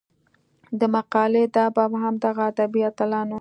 د 0.79 0.81
مقالې 0.95 1.43
دا 1.55 1.65
باب 1.75 1.91
هم 2.03 2.15
دغه 2.23 2.43
ادبي 2.51 2.81
اتلانو 2.89 3.29